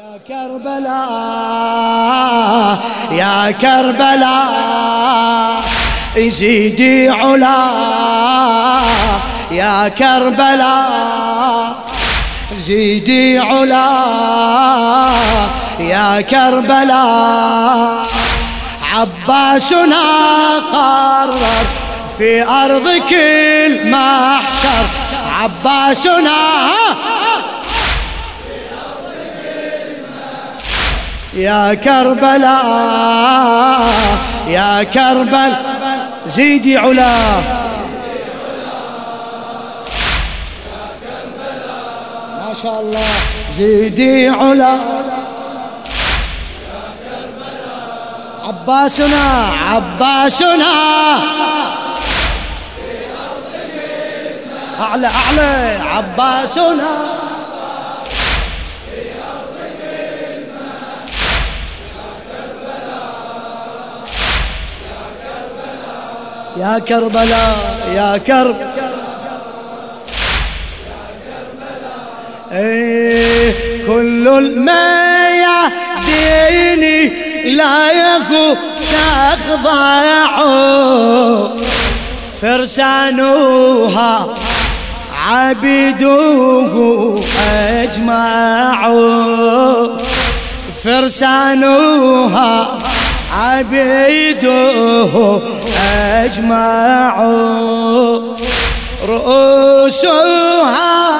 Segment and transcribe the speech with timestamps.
[0.00, 0.80] يا كربلاء
[3.12, 4.50] يا كربلاء
[6.16, 8.80] زيدي علا.
[9.50, 11.76] يا كربلاء
[12.66, 15.10] زيدي علا.
[15.80, 18.06] يا كربلاء
[18.92, 20.02] عباسنا
[20.72, 21.66] قرر
[22.18, 23.12] في أرضك
[23.66, 24.84] المحشر
[25.40, 26.40] عباسنا
[31.34, 32.60] يا كربلاء
[34.48, 35.52] يا كربل
[36.26, 37.16] زيدي علا.
[42.38, 43.06] ما شاء الله
[43.56, 44.78] زيدي علا.
[48.44, 50.72] عباسنا عباسنا.
[54.80, 56.90] أعلى أعلى عباسنا.
[66.56, 67.56] يا كربلاء
[67.94, 68.56] يا كرب.
[72.52, 73.52] إيه
[73.86, 75.70] كل الميا
[76.06, 77.08] ديني
[77.56, 78.54] لا يخو
[79.60, 81.48] تخضعوا
[82.42, 84.28] فرسانوها
[85.28, 86.74] عبدوه
[88.30, 89.18] أجمعوا
[90.84, 92.78] فرسانوها
[93.32, 95.40] عبيده
[96.24, 97.56] أجمعوا
[99.08, 101.18] رؤوسها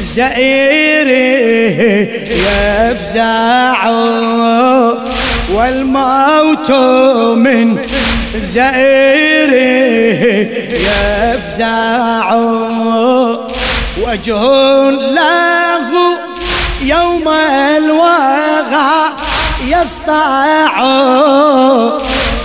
[0.02, 3.90] زئيره يفزع.
[5.54, 6.72] والموت
[7.38, 7.78] من
[8.54, 9.52] زئيره
[10.72, 12.36] يفزع
[14.08, 14.44] وجه
[14.90, 15.90] له
[16.86, 17.28] يوم
[17.78, 19.22] الوغى
[19.68, 20.82] يسطع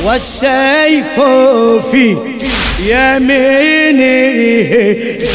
[0.05, 1.21] والسيف
[1.91, 2.17] في
[2.87, 4.37] يمينه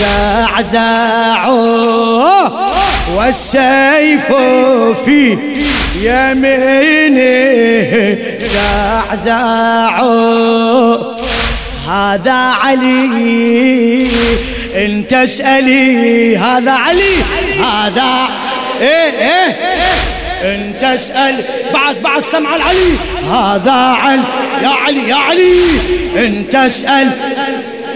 [0.01, 1.47] زعزع
[3.15, 4.31] والسيف
[5.05, 5.37] في
[6.01, 7.21] يمينه
[8.53, 10.01] زعزع
[11.87, 14.07] هذا علي.
[14.75, 17.15] إن تسألي هذا علي.
[17.59, 18.29] هذا
[18.81, 19.55] إيه إيه.
[20.43, 22.93] إن تسأل بعد بعد سمع العلي.
[23.31, 24.21] هذا علي.
[24.61, 25.61] يا علي يا علي.
[26.15, 27.09] إن تسأل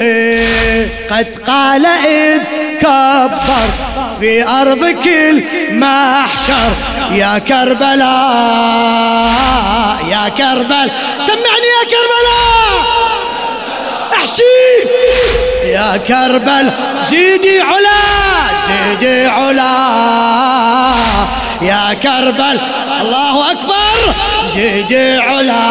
[0.02, 2.42] إيه قد قال إذ
[2.82, 3.95] كبر.
[4.20, 6.72] في أرضك المحشر
[7.12, 8.06] يا كربلاء
[10.10, 12.86] يا كربل سمعني يا كربلاء
[14.14, 14.58] أحشي.
[15.64, 16.72] يا كربل
[17.04, 18.02] زيدي علا
[18.68, 19.74] زيدي علا.
[21.62, 22.60] يا كربل
[23.02, 24.14] الله أكبر.
[24.54, 25.64] زيدي علا.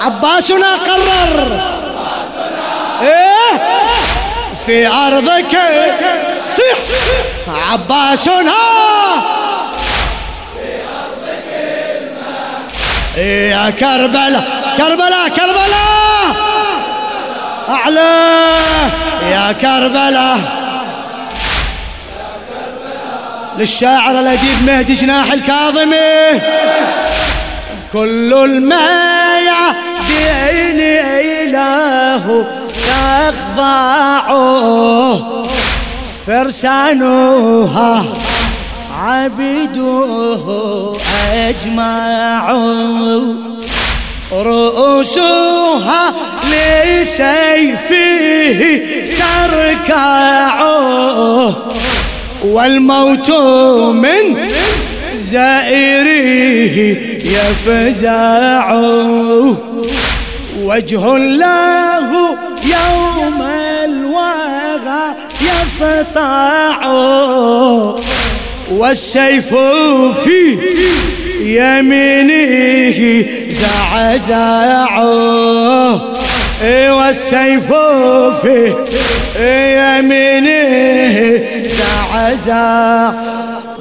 [0.00, 1.60] عباسنا قرر.
[3.02, 3.31] إيه؟
[4.66, 5.58] في أرضك.
[6.56, 6.78] صيح.
[7.48, 8.52] عباسنا.
[13.16, 14.44] إيه يا كربلاء
[14.78, 16.36] كربلاء كربلاء
[17.68, 18.28] أعلى.
[19.30, 20.38] يا كربلاء
[23.58, 26.40] للشاعر الأديب مهدي جناح الكاظمي.
[27.92, 29.74] كل المايا
[30.08, 31.00] ديني
[31.42, 32.46] إله
[33.02, 35.18] تخضعه
[36.26, 38.04] فرسانها
[38.98, 40.96] عبدوه
[41.34, 43.34] أجمعوا.
[44.32, 46.12] رؤوسها
[46.44, 48.20] لسيفه
[49.88, 51.52] تركعوا.
[52.44, 53.30] والموت
[53.92, 54.36] من
[55.16, 58.66] زائره يفزع.
[60.62, 63.42] وجه له يوم
[63.84, 66.86] الوغى يسطع
[68.70, 69.54] والسيف
[70.24, 70.58] في
[71.40, 75.02] يمينه زعزع
[76.90, 77.72] والسيف
[78.42, 78.74] في
[79.98, 83.12] يمينه زعزع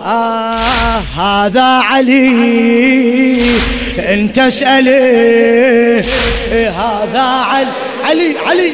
[0.06, 3.42] آه هذا علي
[4.00, 6.04] إن تسأله
[6.52, 7.91] هذا علي.
[8.12, 8.72] علي علي.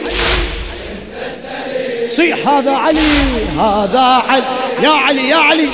[2.15, 2.99] صيح هذا علي
[3.59, 4.43] هذا علي.
[4.83, 5.69] يا علي يا علي.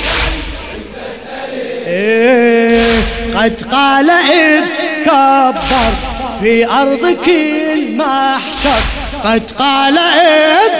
[1.86, 2.96] إيه
[3.36, 4.64] قد قال إذ
[5.04, 5.92] كبر
[6.40, 7.28] في أرضك
[7.72, 8.80] المحشر.
[9.24, 10.70] قد قال إذ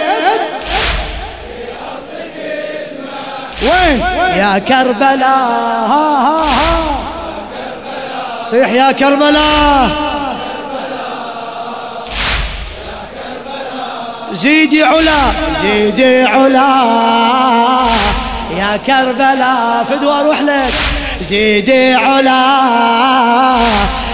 [3.61, 3.99] وين؟
[4.37, 6.45] يا كربلاء.
[8.43, 10.04] صيح يا كربلاء.
[14.35, 15.21] زيدي علا
[15.61, 16.85] زيدي علا.
[18.57, 20.73] يا كربلاء فدوى أروح لك.
[21.21, 22.41] زيدي علا.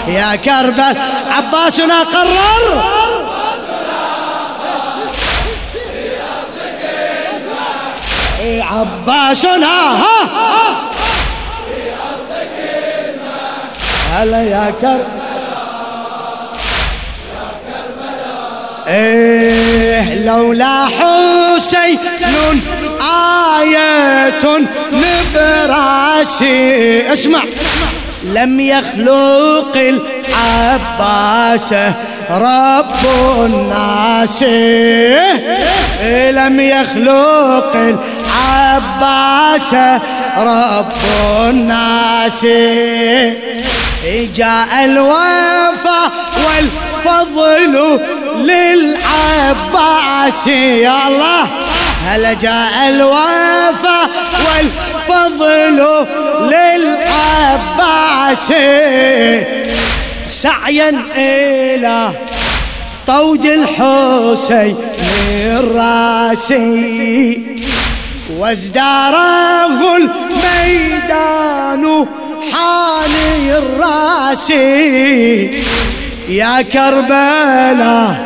[0.08, 0.96] يا كربلاء
[1.38, 2.82] عباسنا قرر.
[8.72, 9.76] عباسنا.
[10.02, 10.18] ها
[14.14, 15.22] هلا يا كربلاء
[18.88, 19.21] إيه
[20.26, 22.00] لولا حسين
[23.60, 24.44] آية
[24.92, 26.64] نبراسي
[27.14, 27.40] اسمع.
[28.24, 31.74] لم يخلق العباس
[32.30, 33.06] رب
[33.46, 34.44] الناس.
[36.32, 37.76] لم يخلق
[38.46, 39.74] العباس
[40.38, 40.92] رب
[41.50, 42.46] الناس.
[44.36, 46.02] جاء الوفا
[46.46, 48.00] والفضل
[48.36, 51.48] للعباس يا الله.
[52.08, 54.02] هل جاء الوفا
[54.48, 56.06] والفضل
[56.42, 58.48] للعباس.
[60.28, 62.12] سعيا إلى
[63.08, 64.78] طود الحسين
[65.60, 67.42] الراسي
[68.38, 71.84] وازداره الميدان
[72.52, 75.64] حالي الراسي.
[76.30, 78.24] يا كربلاء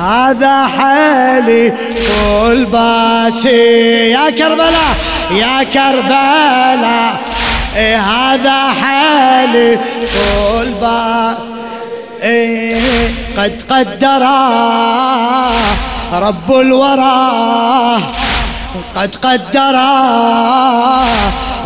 [0.00, 4.10] هذا حالي طول باسي.
[4.10, 4.96] يا كربلاء
[5.30, 7.20] يا كربلاء
[7.76, 11.50] إيه هذا حالي طول باسي.
[12.22, 12.80] إيه
[13.36, 14.26] قد قدر
[16.12, 17.98] رب الورى
[18.96, 19.76] قد قدر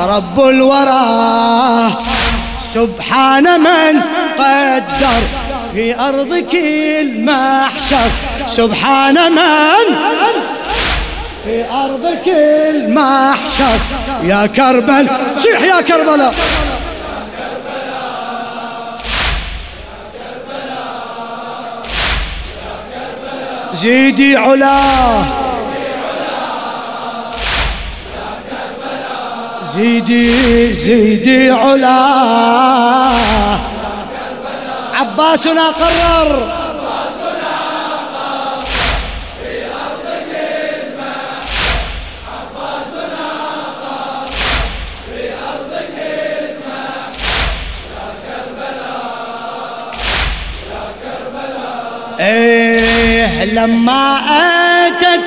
[0.01, 1.93] رب الورى.
[2.75, 4.01] سبحان من
[4.39, 5.23] قدر
[5.75, 6.55] في أرضك
[7.00, 8.11] المحشر
[8.47, 9.97] سبحان من؟
[11.44, 12.29] في أرضك
[12.75, 13.79] المحشر
[14.25, 16.35] يا كربل صيح يا كربلاء.
[23.75, 25.25] زيدي علاه
[29.75, 33.15] زيدي زيدي علاه
[34.94, 36.64] عباسنا قرر.
[52.20, 55.20] إيه لما اتت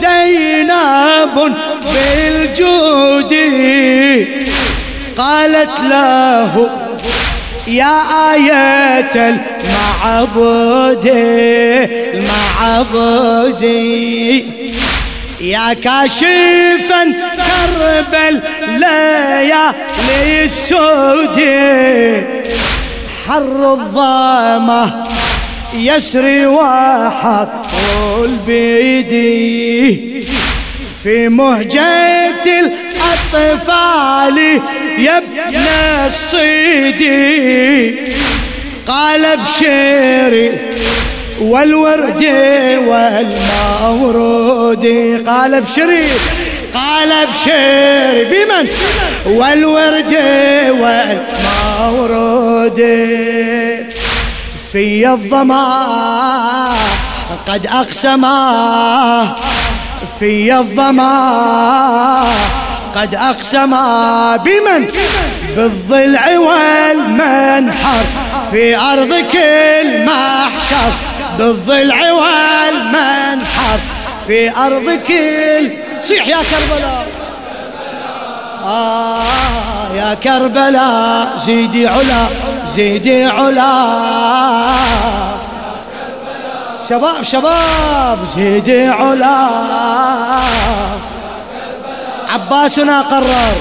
[0.00, 1.54] زينب
[1.94, 3.34] بالجود
[5.18, 6.70] قالت له
[7.68, 8.00] يا
[8.32, 11.06] آية المعبود
[12.14, 13.62] المعبود.
[15.40, 17.04] يا كاشفا
[17.36, 18.14] كرب
[18.68, 21.38] الليالي السود
[23.28, 25.04] حر الظامة
[25.74, 27.66] يسري وحق
[28.24, 29.88] البيدي
[31.02, 34.60] في مهجة الأطفال
[34.98, 35.56] يا ابن
[36.06, 37.94] الصيدي
[38.86, 40.52] قال ابشري
[41.40, 42.24] والورد
[42.86, 44.86] والمورود.
[45.26, 46.06] قال ابشري
[46.74, 48.68] قال ابشري بمن؟
[49.26, 50.16] والورد
[51.90, 52.78] والمورود.
[54.72, 56.74] في الظما
[57.46, 59.36] قد أقسما
[60.20, 62.24] في الظما
[62.98, 64.86] قد أقسما بمن
[65.56, 68.04] بالضلع والمنحر
[68.50, 69.36] في أرضك
[69.84, 70.92] المحشر
[71.38, 73.78] بالضلع والمنحر
[74.26, 75.06] في أرضك
[76.02, 77.06] صيح يا كربلاء.
[78.64, 79.22] آه
[79.96, 82.26] يا كربلاء زيدي علا
[82.76, 83.88] زيدي علا.
[86.88, 89.48] شباب شباب زيدي علا.
[92.28, 93.54] عباسنا قرر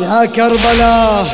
[0.00, 1.26] يا كربلاء.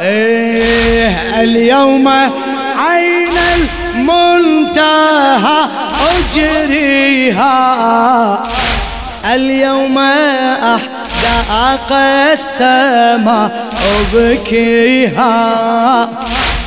[0.00, 2.08] إيه اليوم
[2.78, 3.38] عين
[3.94, 5.60] المنتهى
[7.28, 8.38] أجريها
[9.34, 11.92] اليوم أحداق
[12.32, 13.68] السماء
[14.14, 15.38] أبكيها.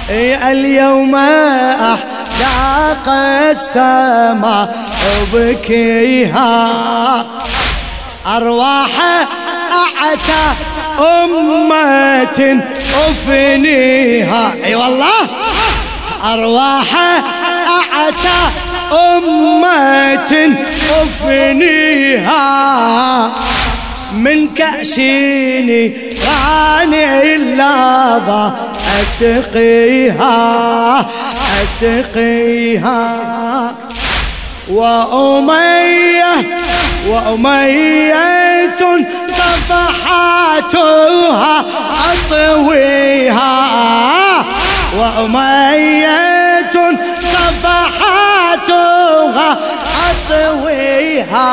[0.09, 3.09] إيه اليوم أحداق
[3.49, 4.75] السماء
[5.33, 6.69] أبكيها.
[8.35, 8.89] أرواح
[9.71, 10.45] أعتى
[10.99, 12.61] أمة
[13.09, 14.53] أفنيها.
[14.65, 15.27] أي والله.
[16.33, 16.95] أرواح
[17.67, 18.60] أعتى
[18.91, 20.53] أمة
[21.01, 22.41] أفنيها
[24.13, 25.93] من كأسيني
[26.27, 28.51] راني اللظى
[29.01, 30.35] أسقيها
[31.63, 33.01] أسقيها.
[34.69, 36.33] وأمية
[37.07, 38.81] وأمية
[39.29, 40.85] صفحاتها
[42.31, 43.51] أطويها.
[44.97, 46.40] وأمية
[48.67, 49.57] صفحاتها
[50.11, 51.51] أطويها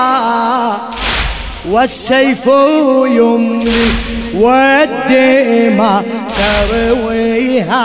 [1.71, 2.47] والسيف
[3.07, 3.89] يملي
[4.35, 6.05] والدماء
[6.69, 7.79] ترويها.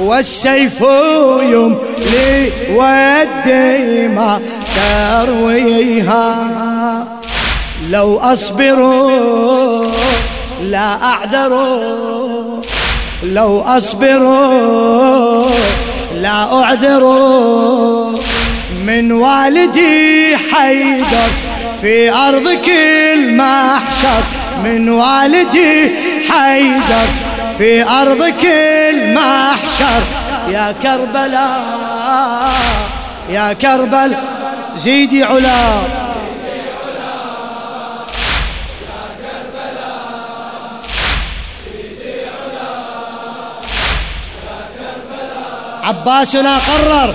[0.00, 0.80] والسيف
[1.42, 4.40] يملي والدماء
[4.76, 6.36] ترويها.
[7.90, 8.76] لو أصبر
[10.62, 11.52] لا أعذر
[13.22, 14.18] لو أصبر
[16.22, 17.04] لا أعذر
[18.86, 21.30] من والدي حيدر
[21.80, 22.68] في أرضك
[23.14, 24.22] المحشر.
[24.64, 25.90] من والدي
[26.30, 27.08] حيدر
[27.58, 28.44] في أرضك
[28.94, 30.02] المحشر.
[30.48, 32.52] يا كربلاء
[33.30, 34.14] يا كربل
[34.76, 36.07] زيدي علا.
[45.88, 47.14] عباسنا قرر.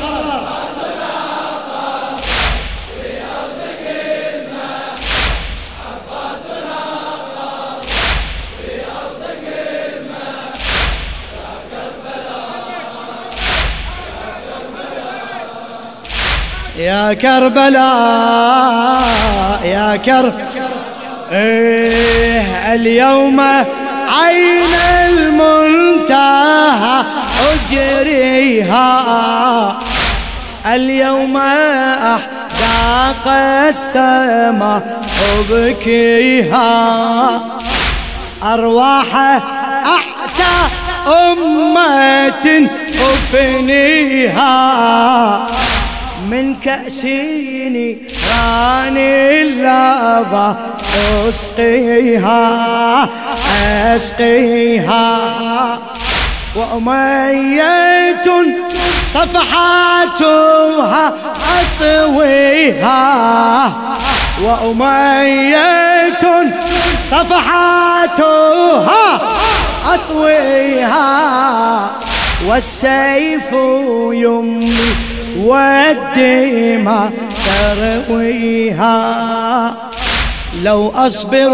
[16.78, 17.84] يا كربلاء
[19.64, 20.34] يا كرب
[21.32, 23.40] إيه اليوم
[24.10, 24.74] عين
[25.08, 27.03] المنتهى.
[27.54, 28.94] أجريها.
[30.66, 33.28] اليوم أحداق
[33.68, 35.02] السماء
[35.40, 36.74] أبكيها.
[38.44, 39.16] أرواح
[39.86, 40.58] أعتى
[41.08, 44.54] أمة أفنيها.
[46.30, 47.98] من كأسيني
[48.32, 50.56] راني اللظى
[51.30, 52.40] أسقيها.
[53.96, 55.14] أسقيها.
[56.56, 58.24] وأمية
[59.14, 61.14] صفحاتها
[61.82, 63.74] أطويها.
[64.44, 66.26] وأمية
[67.12, 69.22] صفحاتها
[69.94, 71.90] أطويها.
[72.48, 73.52] والسيف
[74.12, 74.74] يملي
[75.38, 77.12] والدماء
[78.08, 79.74] ترويها.
[80.64, 81.50] لو أصبر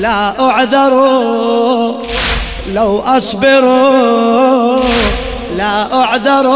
[0.00, 0.92] لا أعذر
[2.68, 3.60] لو أصبر
[5.56, 6.46] لا أعذر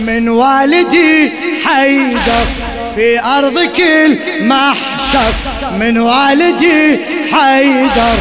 [0.00, 1.32] من والدي
[1.64, 2.46] حيدر
[2.94, 5.32] في أرضك المحشر
[5.78, 6.98] من والدي
[7.32, 8.18] حيدر.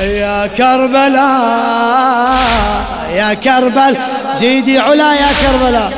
[0.00, 2.38] يا كربلاء
[3.14, 3.96] يا كربل
[4.34, 5.92] زيدي علا يا كربلاء.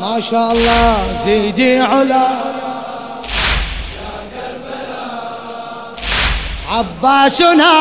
[0.00, 2.57] ما شاء الله زيدي علا.
[6.70, 7.72] عباسنا.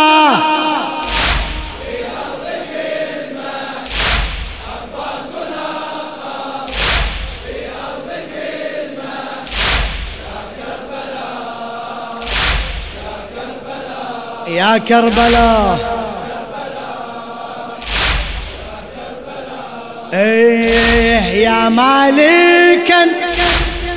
[14.47, 15.97] يا كربلاء.
[20.13, 23.05] إيه يا مالكا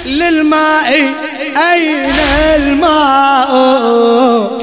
[0.07, 0.89] للماء
[1.73, 2.13] أين
[2.57, 4.60] الماء؟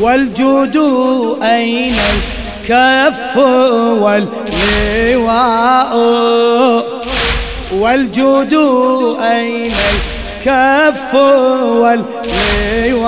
[0.00, 0.76] والجود
[1.42, 1.94] أين
[2.64, 3.36] الكف
[4.02, 5.94] واللواء؟
[7.72, 8.54] والجود
[9.22, 9.72] أين
[10.46, 11.14] الكف
[11.80, 13.04] واللواء؟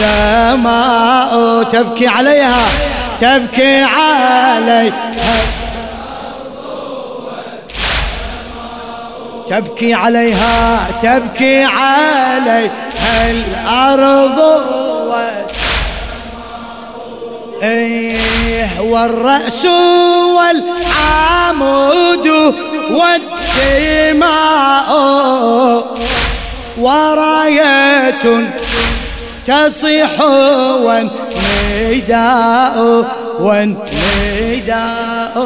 [0.00, 2.62] والسماء تبكي عليها
[3.20, 4.92] تبكي علي
[9.48, 12.70] تبكي عليها تبكي علي
[13.30, 14.40] الأرض
[17.62, 19.64] إيه والرأس
[20.36, 22.26] والعمود
[22.90, 24.90] والدماء.
[26.80, 28.14] وراية
[29.46, 30.20] تصيح
[31.80, 32.76] والنداء
[33.40, 35.36] والنداء.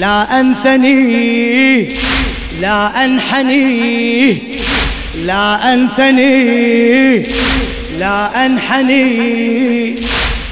[0.00, 1.88] لا أنثني
[2.60, 4.42] لا أنحني
[5.24, 7.22] لا أنثني
[7.98, 9.94] لا أنحني.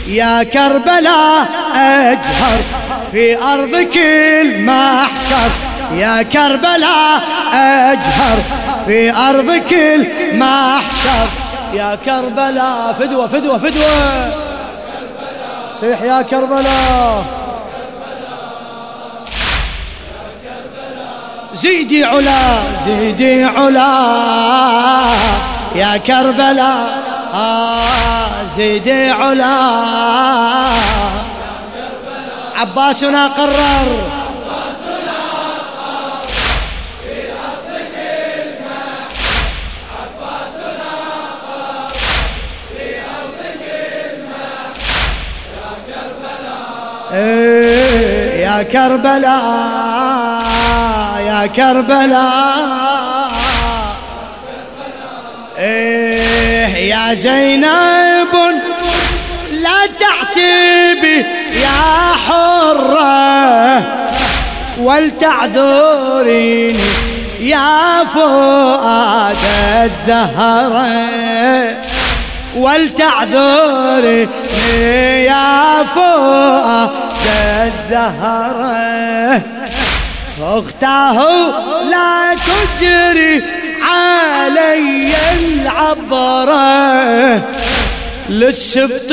[0.09, 2.61] يا كربلاء أجهر
[3.13, 5.51] في أرضك المحشر
[5.99, 7.23] يا كربلاء
[7.55, 8.39] أجهر
[8.87, 11.27] في أرضك المحشر
[11.75, 14.33] يا كربلاء فدوة فدوة فدوة.
[15.81, 17.25] صيح يا كربلاء.
[21.53, 23.89] زيدي علا زيدي علا.
[25.75, 27.03] يا كربلاء
[27.35, 29.57] آه زيدي علا.
[32.57, 34.12] عباسنا قرر.
[47.15, 50.43] إيه، يا كربلاء
[51.27, 53.33] يا كربلاء.
[55.59, 58.33] إيه يا زينب
[59.53, 61.17] لا تعتبي
[61.63, 63.83] يا حرة
[64.79, 66.79] ولتعذريني
[67.41, 69.37] يا فؤاد
[69.85, 70.87] الزهرة.
[72.57, 74.29] ولتعذري
[75.27, 76.91] يا فؤاد
[77.67, 79.41] الزهرة
[80.43, 81.19] اختاه
[81.91, 83.43] لا تجري
[83.83, 86.63] علي العبرة
[88.29, 89.13] للسبط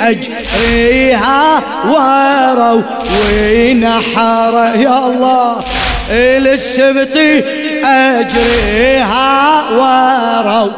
[0.00, 2.82] أجريها وروا
[3.28, 4.54] ونحر.
[4.76, 5.58] يا الله
[6.10, 7.16] للسبط
[7.84, 10.70] أجريها وروا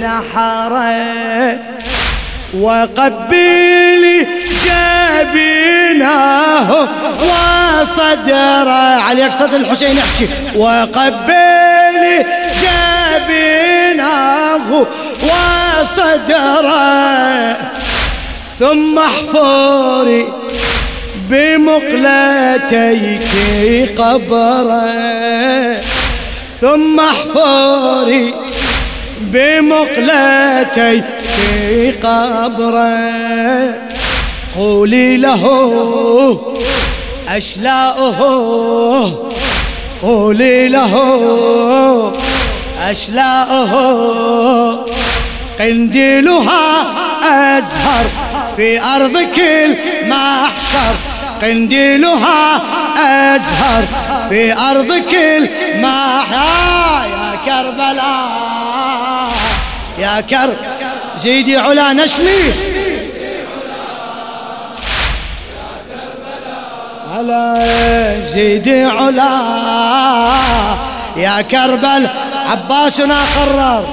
[0.00, 1.71] نحره
[2.54, 4.26] وقبلي
[5.22, 6.88] جبيناه
[7.22, 10.28] وصدره عليك صدر الحسين احكي.
[10.56, 12.26] وقبلي
[12.62, 14.68] جبيناه
[15.22, 16.76] وصدره
[18.58, 20.26] ثم احفري
[21.30, 23.28] بمقلتيك
[23.98, 25.76] قبره.
[26.60, 28.34] ثم احفري
[29.22, 33.74] بمقلتي في قبره.
[34.58, 35.42] قولي له
[37.28, 38.18] أشلاؤه.
[40.02, 40.92] قولي له
[42.90, 43.72] أشلاؤه.
[45.58, 46.82] قنديلها
[47.58, 48.06] أزهر
[48.56, 50.94] في أرضك المحشر
[51.42, 52.60] قنديلها
[53.34, 53.82] أزهر
[54.28, 56.32] في أرضك المحشر
[57.12, 58.71] يا كربلاء.
[60.20, 60.54] كر
[61.16, 62.52] زيدي علا نشمي
[67.14, 67.66] هلا
[68.20, 69.38] زيدي علا.
[71.16, 72.08] يا كربل
[72.50, 73.84] عباسنا قرر.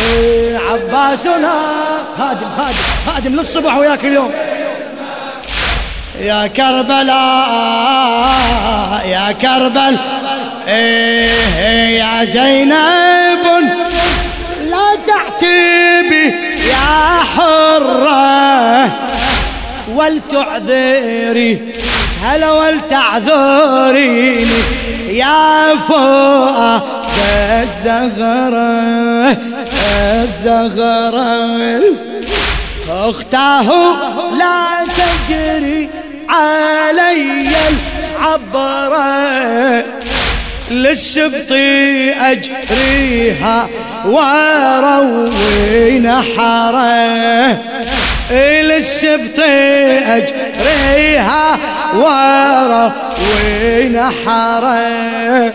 [0.00, 1.54] إيه، عباسنا
[2.18, 4.32] خادم خادم خادم للصبح وياك اليوم.
[6.20, 7.12] يا كربلاء
[9.06, 9.96] يا كربل
[10.68, 13.44] إيه يا زينب
[14.70, 16.26] لا تعتبي
[16.70, 18.90] يا حرة
[19.94, 21.72] ولتعذري
[22.24, 24.46] هلا ولتعذريني
[25.08, 26.82] يا فؤاد
[27.62, 29.36] الزغرة
[30.22, 31.84] الزغرة.
[32.90, 33.68] أختاه
[34.38, 35.88] لا تجري
[36.28, 37.48] علي
[38.18, 39.84] العبرة.
[40.72, 41.52] للسبط
[42.20, 43.68] أجريها
[44.04, 47.58] وروي نحره
[48.30, 49.38] للسبط
[50.06, 51.58] أجريها
[51.94, 55.52] وروي نحره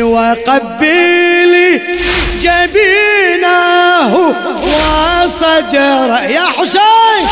[0.00, 1.80] وقبلي
[2.42, 4.16] جبينه
[4.62, 7.26] وصدره يا حسين.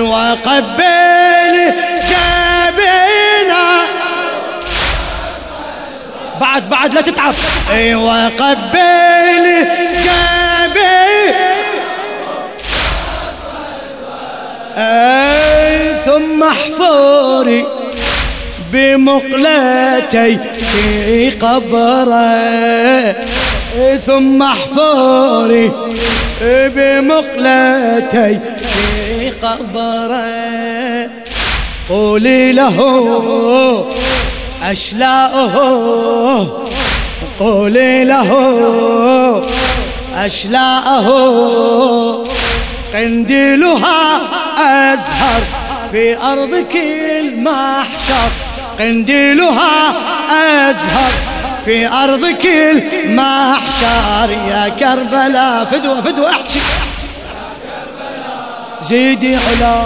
[0.00, 1.72] وقبلي
[6.40, 7.34] بعد بعد لا تتعب.
[7.72, 9.60] أيوه قبيلي
[10.04, 11.34] قبيل
[14.76, 17.64] اي ثم احفوري
[18.72, 20.38] بمقلتي
[20.72, 23.14] في قبره
[24.06, 25.72] ثم احفوري
[26.42, 31.10] بمقلتي في قبره
[31.88, 32.76] قولي له
[34.64, 36.64] أشلاؤه
[37.40, 38.30] قولي له.
[40.16, 41.08] أشلاؤه
[42.94, 44.16] قنديلها
[44.58, 45.40] أزهر
[45.92, 48.30] في أرض كل محشر
[48.78, 49.92] قنديلها
[50.30, 51.12] أزهر
[51.64, 52.80] في أرض كل
[53.14, 56.60] محشر يا كربلاء فدوة فدوة احكي.
[58.88, 59.82] زيدي علا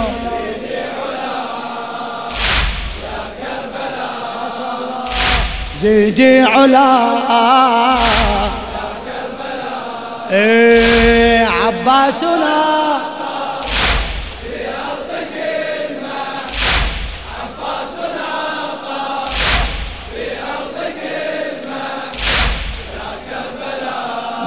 [5.81, 7.09] زيدي علا.
[10.31, 12.79] إيه عباسنا.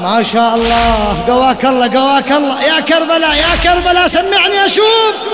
[0.02, 1.24] ما شاء الله.
[1.28, 2.62] قواك الله قواك الله.
[2.62, 5.31] يا كربلاء يا كربلاء سمعني أشوف.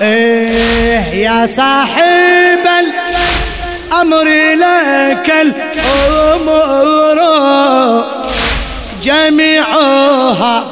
[0.00, 7.18] إيه يا صاحب الأمر لك الأمور
[9.02, 10.64] جميعها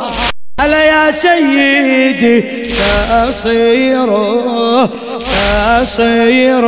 [0.61, 4.07] هلا يا سيدي تصير
[5.81, 6.63] تصير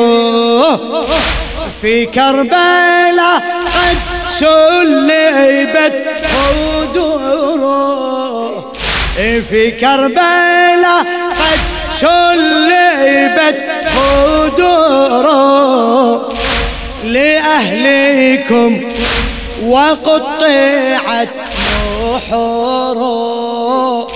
[1.82, 3.96] في كربلاء قد
[4.28, 5.94] سلبت
[6.34, 7.52] خدوره
[9.50, 11.58] في كربلاء قد
[12.00, 13.58] سلبت
[13.94, 15.34] خدوره
[17.04, 18.80] لأهلكم
[19.66, 21.28] وقطعت
[22.14, 24.06] نحوره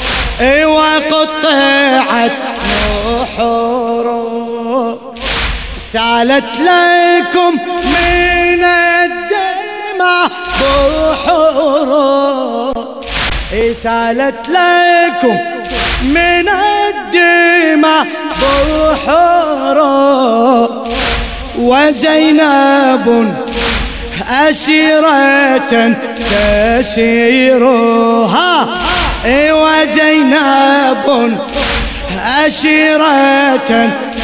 [0.67, 2.33] وقطعت
[3.11, 4.29] نحوره
[5.93, 7.53] سالت لكم
[7.85, 10.31] من الدماء
[11.11, 12.75] بحور
[13.73, 15.58] سالت لكم
[16.03, 18.07] من الدماء
[18.41, 19.79] بحور
[21.59, 23.35] وزينب
[24.31, 25.97] أسيرة
[26.79, 28.69] تسيرها.
[29.53, 31.07] وزينب
[32.47, 33.71] أسيرة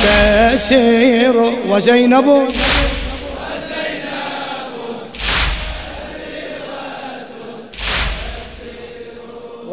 [0.04, 1.36] تسير.
[1.68, 2.28] وزينب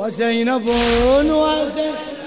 [0.02, 2.21] وزينب وزينب